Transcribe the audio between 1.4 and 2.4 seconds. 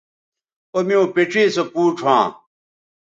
سو پوڇ ھواں